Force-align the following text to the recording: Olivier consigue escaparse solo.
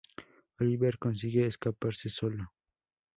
Olivier 0.59 0.97
consigue 0.97 1.45
escaparse 1.45 2.09
solo. 2.09 2.51